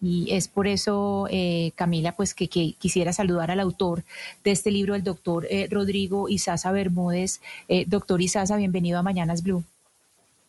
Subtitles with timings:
[0.00, 4.04] Y es por eso, eh, Camila, pues que, quisiera saludar al autor
[4.44, 7.40] de este libro, el doctor eh, Rodrigo Isaza Bermúdez.
[7.68, 9.64] Eh, doctor Isaza, bienvenido a Mañanas Blue.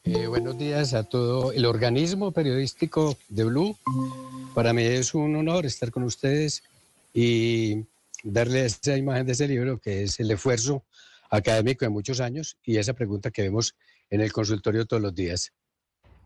[0.03, 3.75] Eh, buenos días a todo el organismo periodístico de Blue.
[4.53, 6.63] Para mí es un honor estar con ustedes
[7.13, 7.83] y
[8.23, 10.83] darle esa imagen de ese libro que es el esfuerzo
[11.29, 13.75] académico de muchos años y esa pregunta que vemos
[14.09, 15.51] en el consultorio todos los días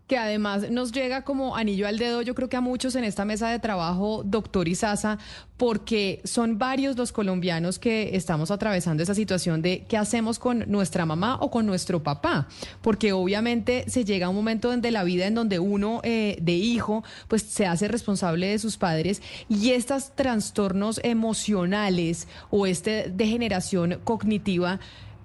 [0.07, 3.23] que además nos llega como anillo al dedo, yo creo que a muchos en esta
[3.23, 5.17] mesa de trabajo, doctor Izaza,
[5.55, 11.05] porque son varios los colombianos que estamos atravesando esa situación de qué hacemos con nuestra
[11.05, 12.47] mamá o con nuestro papá,
[12.81, 16.53] porque obviamente se llega a un momento de la vida en donde uno eh, de
[16.53, 23.99] hijo pues se hace responsable de sus padres y estos trastornos emocionales o esta degeneración
[24.03, 24.79] cognitiva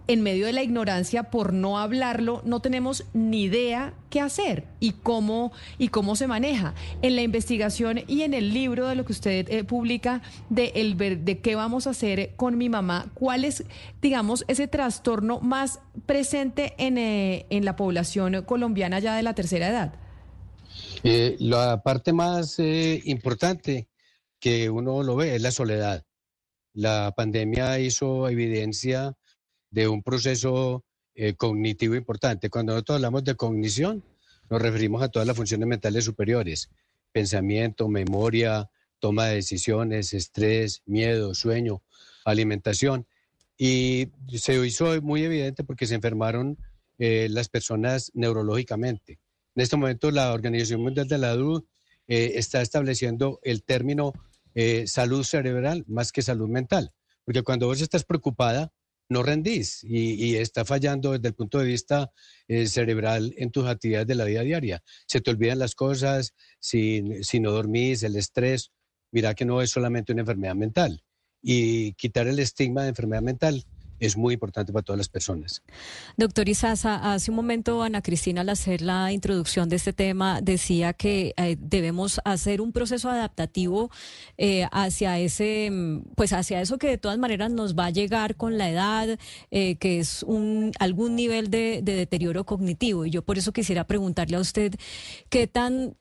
[0.09, 4.93] en medio de la ignorancia por no hablarlo, no tenemos ni idea qué hacer y
[4.93, 6.75] cómo y cómo se maneja.
[7.03, 10.97] En la investigación y en el libro de lo que usted eh, publica de el
[10.97, 13.65] de qué vamos a hacer con mi mamá, ¿cuál es,
[14.01, 19.69] digamos, ese trastorno más presente en, eh, en la población colombiana ya de la tercera
[19.69, 19.95] edad?
[21.03, 23.89] Eh, la parte más importante
[24.39, 26.05] que uno lo ve es la soledad.
[26.75, 29.17] La pandemia hizo evidencia
[29.77, 32.49] de un proceso eh, cognitivo importante.
[32.49, 34.03] Cuando nosotros hablamos de cognición,
[34.49, 36.71] nos referimos a todas las funciones mentales superiores,
[37.13, 41.83] pensamiento, memoria, toma de decisiones, estrés, miedo, sueño,
[42.25, 43.07] alimentación.
[43.59, 46.57] Y se hizo muy evidente porque se enfermaron
[46.99, 49.19] eh, las personas neurológicamente.
[49.55, 51.65] En este momento la Organización Mundial de la Salud
[52.09, 54.15] eh, está estableciendo el término
[54.87, 56.95] salud cerebral más que salud mental,
[57.27, 58.73] porque cuando vos estás preocupada,
[59.09, 62.11] no rendís y, está fallando desde el punto de vista
[62.49, 64.83] eh, cerebral en tus actividades de la vida diaria.
[65.07, 68.73] Se te olvidan las cosas, si, si no dormís, el estrés.
[69.13, 71.03] Mira que no es solamente una enfermedad mental.
[71.41, 73.65] Y quitar el estigma de enfermedad mental
[74.01, 75.63] es muy importante para todas las personas.
[76.17, 80.93] Doctor Isaza, hace un momento Ana Cristina al hacer la introducción de este tema decía
[80.93, 83.91] que eh, debemos hacer un proceso adaptativo
[84.37, 85.71] eh, hacia ese,
[86.15, 89.19] pues hacia eso que de todas maneras nos va a llegar con la edad,
[89.51, 93.07] eh, que es un algún nivel de, de deterioro cognitivo.
[93.07, 94.75] Y yo por eso quisiera preguntarle a usted
[95.29, 95.97] qué tan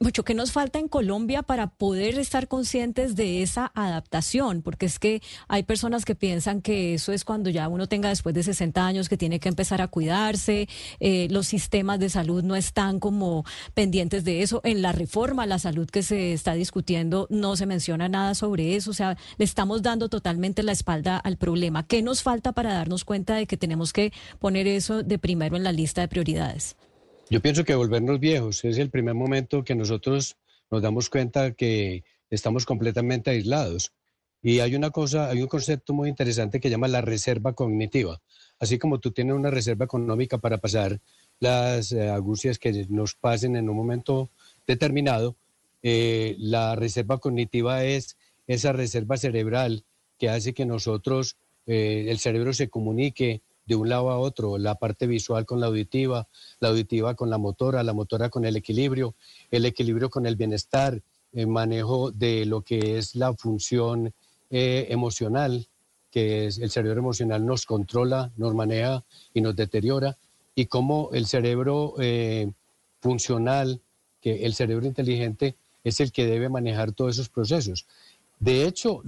[0.00, 4.98] mucho que nos falta en Colombia para poder estar conscientes de esa adaptación, porque es
[4.98, 8.84] que hay personas que piensan que eso es cuando ya uno tenga después de 60
[8.84, 13.44] años que tiene que empezar a cuidarse, eh, los sistemas de salud no están como
[13.74, 18.08] pendientes de eso, en la reforma la salud que se está discutiendo no se menciona
[18.08, 21.86] nada sobre eso, o sea, le estamos dando totalmente la espalda al problema.
[21.86, 25.62] ¿Qué nos falta para darnos cuenta de que tenemos que poner eso de primero en
[25.62, 26.74] la lista de prioridades?
[27.28, 30.36] Yo pienso que volvernos viejos es el primer momento que nosotros
[30.70, 33.92] nos damos cuenta que estamos completamente aislados.
[34.42, 38.22] Y hay una cosa, hay un concepto muy interesante que llama la reserva cognitiva.
[38.60, 41.00] Así como tú tienes una reserva económica para pasar
[41.40, 42.14] las eh,
[42.60, 44.30] que nos pasen en un momento
[44.64, 45.34] determinado,
[45.82, 48.16] eh, la reserva cognitiva es
[48.46, 49.84] esa reserva cerebral
[50.16, 51.36] que hace que nosotros,
[51.66, 55.66] eh, el cerebro se comunique de un lado a otro, la parte visual con la
[55.66, 56.28] auditiva,
[56.60, 59.14] la auditiva con la motora, la motora con el equilibrio,
[59.50, 64.12] el equilibrio con el bienestar, el manejo de lo que es la función
[64.50, 65.66] eh, emocional,
[66.10, 69.04] que es el cerebro emocional nos controla, nos maneja
[69.34, 70.16] y nos deteriora,
[70.54, 72.50] y cómo el cerebro eh,
[73.00, 73.80] funcional,
[74.22, 77.86] que el cerebro inteligente es el que debe manejar todos esos procesos.
[78.38, 79.02] De hecho,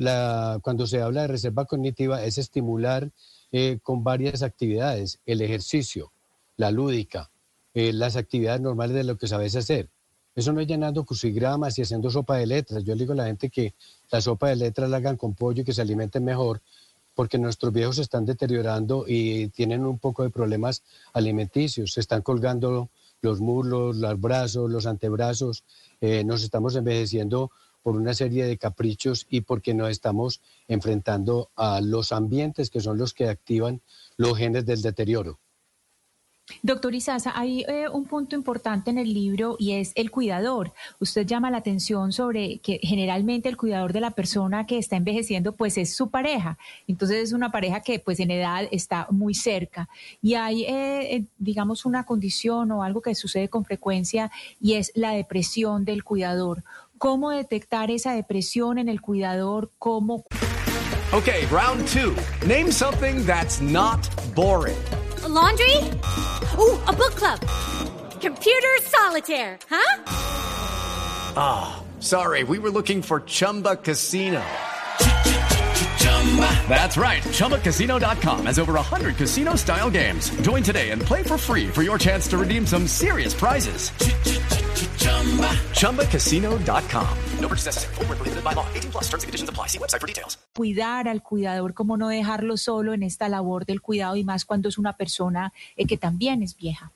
[0.63, 3.11] cuando se habla de reserva cognitiva es estimular
[3.53, 6.13] eh, con varias actividades, el ejercicio,
[6.57, 7.31] la lúdica,
[7.75, 9.89] eh, las actividades normales de lo que sabes hacer.
[10.35, 12.85] Eso no es llenando crucigramas y haciendo sopa de letras.
[12.85, 13.75] Yo le digo a la gente que
[14.11, 16.61] la sopa de letras la hagan con pollo y que se alimenten mejor,
[17.15, 21.93] porque nuestros viejos se están deteriorando y tienen un poco de problemas alimenticios.
[21.93, 22.91] Se están colgando
[23.21, 25.65] los muslos, los brazos, los antebrazos.
[26.01, 27.51] Eh, nos estamos envejeciendo
[27.89, 32.99] por una serie de caprichos y porque nos estamos enfrentando a los ambientes que son
[32.99, 33.81] los que activan
[34.19, 35.39] los genes del deterioro.
[36.63, 40.73] Doctor Isaza, hay eh, un punto importante en el libro y es el cuidador.
[40.99, 45.53] Usted llama la atención sobre que generalmente el cuidador de la persona que está envejeciendo
[45.53, 46.59] pues es su pareja.
[46.87, 49.89] Entonces es una pareja que pues en edad está muy cerca.
[50.21, 54.31] Y hay, eh, eh, digamos, una condición o algo que sucede con frecuencia
[54.61, 56.65] y es la depresión del cuidador.
[56.99, 59.71] ¿Cómo detectar esa depresión en el cuidador?
[59.79, 60.25] ¿Cómo...
[61.13, 62.15] Ok, round two.
[62.47, 64.01] Name something that's not
[64.35, 64.77] boring.
[65.27, 65.77] laundry?
[66.59, 67.41] Ooh, a book club.
[68.21, 70.03] Computer solitaire, huh?
[71.37, 74.43] Ah, oh, sorry, we were looking for Chumba Casino.
[76.69, 77.23] That's right.
[77.23, 80.31] ChumbaCasino.com has over 100 casino style games.
[80.43, 83.93] Join today and play for free for your chance to redeem some serious prizes.
[85.75, 87.07] ChumbaCasino.com.
[87.41, 87.95] No purchase necessary.
[87.97, 88.67] Full prohibited by law.
[88.75, 89.69] 18 plus terms and conditions apply.
[89.69, 90.39] See website for details.
[90.55, 94.69] Cuidar al cuidador, como no dejarlo solo en esta labor del cuidado y más cuando
[94.69, 96.93] es una persona eh, que también es vieja.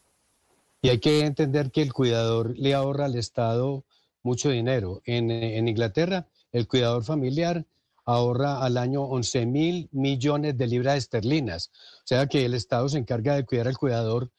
[0.83, 3.85] Y hay que entender que el cuidador le ahorra al Estado
[4.23, 5.01] mucho dinero.
[5.05, 7.65] En, en Inglaterra, el cuidador familiar
[8.05, 11.71] ahorra al año 11 mil millones de libras esterlinas.
[11.99, 14.31] O sea que el Estado se encarga de cuidar al cuidador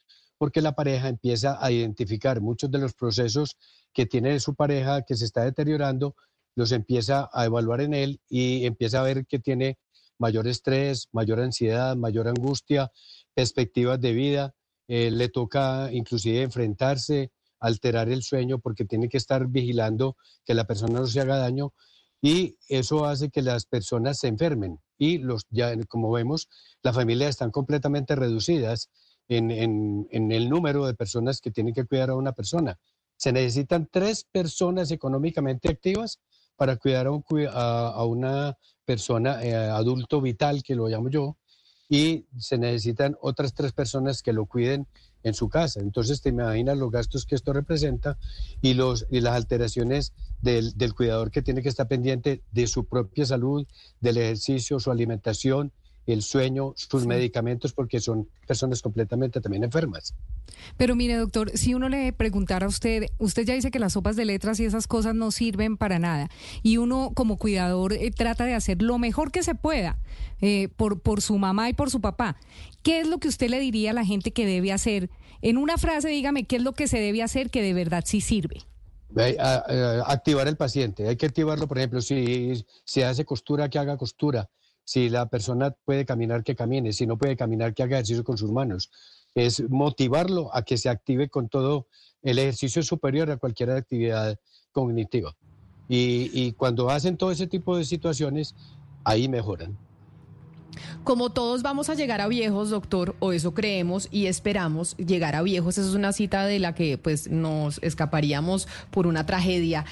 [0.44, 3.56] porque la pareja empieza a identificar muchos de los procesos
[3.94, 6.16] que tiene su pareja que se está deteriorando,
[6.54, 9.78] los empieza a evaluar en él y empieza a ver que tiene
[10.18, 12.92] mayor estrés, mayor ansiedad, mayor angustia,
[13.32, 14.54] perspectivas de vida.
[14.86, 20.66] Eh, le toca inclusive enfrentarse, alterar el sueño porque tiene que estar vigilando que la
[20.66, 21.72] persona no se haga daño
[22.20, 26.50] y eso hace que las personas se enfermen y los ya como vemos
[26.82, 28.90] las familias están completamente reducidas
[29.28, 32.78] en, en, el número de personas que tienen que cuidar a una persona.
[33.16, 36.20] Se necesitan tres personas económicamente activas
[36.56, 41.36] para cuidar a, a, una persona eh, adulto vital, que lo llamo yo,
[41.88, 44.86] y se necesitan otras tres personas que lo cuiden
[45.22, 45.80] en su casa.
[45.80, 48.18] Entonces te imaginas los gastos que esto representa
[48.60, 52.84] y, los, y las alteraciones del, del cuidador que tiene que estar pendiente de su
[52.84, 53.66] propia salud,
[54.00, 55.72] del ejercicio, su alimentación,
[56.06, 60.14] el sueño, sus medicamentos, porque son personas completamente también enfermas.
[60.76, 64.16] Pero mire, doctor, si uno le preguntara a usted, usted ya dice que las sopas
[64.16, 66.28] de letras y esas cosas no sirven para nada,
[66.62, 69.98] y uno como cuidador eh, trata de hacer lo mejor que se pueda
[70.40, 72.36] eh, por, por su mamá y por su papá.
[72.82, 75.10] ¿Qué es lo que usted le diría a la gente que debe hacer?
[75.40, 78.20] En una frase, dígame, ¿qué es lo que se debe hacer que de verdad sí
[78.20, 78.60] sirve?
[80.06, 84.50] activar el paciente, hay que activarlo, por ejemplo, si se hace costura, que haga costura
[84.84, 86.92] si la persona puede caminar, que camine.
[86.92, 88.90] Si no puede caminar, que haga ejercicio con sus manos.
[89.34, 91.86] Es motivarlo a que se active con todo
[92.22, 94.38] el ejercicio superior a cualquier actividad
[94.72, 95.34] cognitiva.
[95.88, 98.54] Y, y cuando hacen todo ese tipo de situaciones,
[99.04, 99.76] ahí mejoran.
[101.02, 105.42] Como todos vamos a llegar a viejos, doctor, o eso creemos y esperamos llegar a
[105.42, 109.84] viejos, esa es una cita de la que pues nos escaparíamos por una tragedia.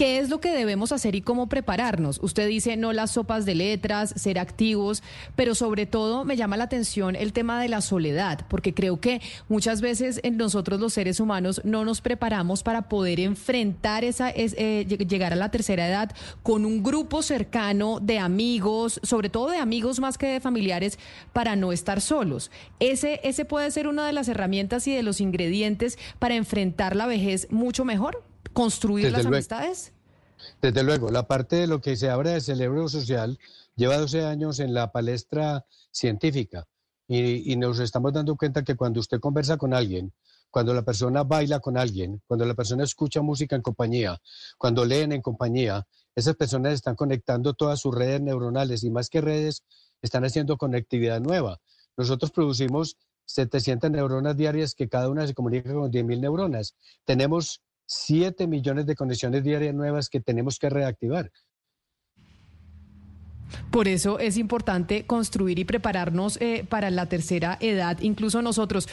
[0.00, 2.20] ¿Qué es lo que debemos hacer y cómo prepararnos?
[2.22, 5.02] Usted dice no las sopas de letras, ser activos,
[5.36, 9.20] pero sobre todo me llama la atención el tema de la soledad, porque creo que
[9.48, 15.34] muchas veces nosotros los seres humanos no nos preparamos para poder enfrentar esa, eh, llegar
[15.34, 16.10] a la tercera edad
[16.42, 20.98] con un grupo cercano de amigos, sobre todo de amigos más que de familiares,
[21.32, 22.50] para no estar solos.
[22.78, 27.06] Ese, ese puede ser una de las herramientas y de los ingredientes para enfrentar la
[27.06, 29.92] vejez mucho mejor construir las amistades?
[30.60, 33.38] Desde luego, la parte de lo que se habla de cerebro social
[33.76, 36.66] lleva 12 años en la palestra científica
[37.08, 40.12] y, nos estamos dando cuenta que cuando usted conversa con alguien,
[40.50, 44.20] cuando la persona baila con alguien, cuando la persona escucha música en compañía,
[44.58, 49.20] cuando leen en compañía, esas personas están conectando todas sus redes neuronales y más que
[49.20, 49.64] redes,
[50.02, 51.60] están haciendo conectividad nueva.
[51.96, 56.74] Nosotros producimos 700 neuronas diarias que cada una se comunica con 10.000 neuronas.
[57.04, 61.30] Tenemos 7 millones de conexiones diarias nuevas que tenemos que reactivar.
[63.70, 68.88] Por eso es importante construir y prepararnos eh, para la tercera edad, incluso nosotros.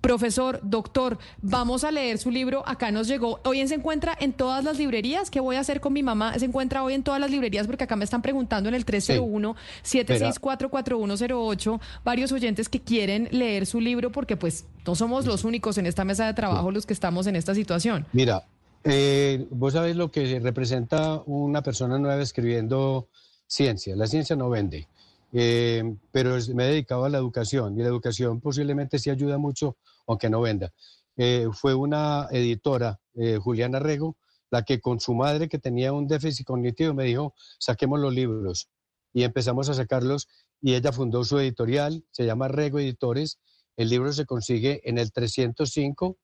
[0.00, 2.66] Profesor, doctor, vamos a leer su libro.
[2.66, 3.38] Acá nos llegó.
[3.44, 5.28] Hoy se encuentra en todas las librerías.
[5.30, 6.38] ¿Qué voy a hacer con mi mamá?
[6.38, 11.80] Se encuentra hoy en todas las librerías porque acá me están preguntando en el 301-764-4108
[12.02, 16.04] varios oyentes que quieren leer su libro porque pues no somos los únicos en esta
[16.04, 18.06] mesa de trabajo los que estamos en esta situación.
[18.12, 18.44] Mira,
[18.84, 23.08] eh, vos sabés lo que representa una persona nueva escribiendo
[23.46, 23.94] ciencia.
[23.96, 24.88] La ciencia no vende.
[25.32, 29.76] Eh, pero me he dedicado a la educación y la educación posiblemente sí ayuda mucho,
[30.06, 30.72] aunque no venda.
[31.16, 34.16] Eh, fue una editora, eh, Juliana Rego,
[34.50, 38.68] la que con su madre que tenía un déficit cognitivo me dijo, saquemos los libros
[39.12, 40.28] y empezamos a sacarlos
[40.60, 43.38] y ella fundó su editorial, se llama Rego Editores,
[43.76, 46.18] El libro se consigue en el 305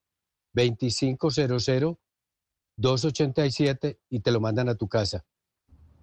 [0.53, 1.97] 2500
[2.77, 5.25] 287 y te lo mandan a tu casa.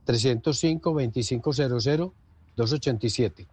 [0.04, 2.23] 305 2500
[2.56, 3.46] 287.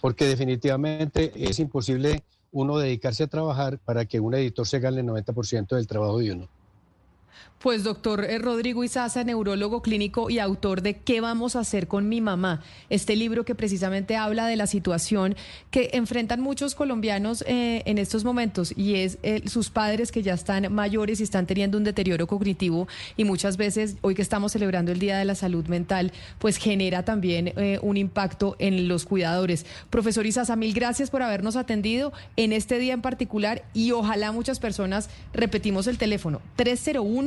[0.00, 5.06] Porque definitivamente es imposible uno dedicarse a trabajar para que un editor se gane el
[5.06, 6.48] 90% del trabajo de uno.
[7.64, 12.10] Pues doctor eh, Rodrigo Izaza, neurólogo clínico y autor de ¿Qué vamos a hacer con
[12.10, 12.62] mi mamá?
[12.90, 15.34] Este libro que precisamente habla de la situación
[15.70, 20.34] que enfrentan muchos colombianos eh, en estos momentos y es eh, sus padres que ya
[20.34, 22.86] están mayores y están teniendo un deterioro cognitivo
[23.16, 27.06] y muchas veces hoy que estamos celebrando el Día de la Salud Mental, pues genera
[27.06, 29.64] también un impacto en los cuidadores.
[29.88, 34.60] Profesor Izaza, mil gracias por habernos atendido en este día en particular y ojalá muchas
[34.60, 37.23] personas, repetimos el teléfono, 301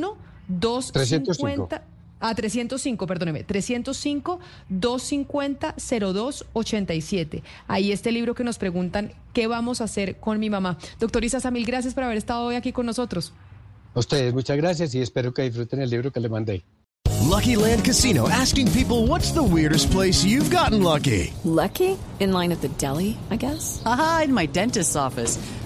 [0.48, 1.82] 250
[2.20, 7.42] a 305, perdóneme, 305 250 0287.
[7.66, 10.78] Ahí este libro que nos preguntan qué vamos a hacer con mi mamá.
[10.98, 13.32] Doctor Isa mil gracias por haber estado hoy aquí con nosotros.
[13.94, 16.64] A ustedes muchas gracias y espero que disfruten el libro que le mandé.
[17.28, 21.32] Lucky Land Casino asking people what's the weirdest place you've gotten lucky?
[21.44, 21.96] Lucky?
[22.20, 23.82] In line at the deli, I guess.
[23.84, 25.38] Aha, in my dentist's office.